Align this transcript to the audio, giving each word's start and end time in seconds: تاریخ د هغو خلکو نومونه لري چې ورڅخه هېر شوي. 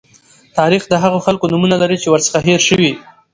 تاریخ 0.57 0.83
د 0.87 0.93
هغو 1.03 1.19
خلکو 1.25 1.45
نومونه 1.51 1.75
لري 1.83 1.97
چې 2.01 2.07
ورڅخه 2.09 2.39
هېر 2.47 2.59
شوي. 2.67 2.91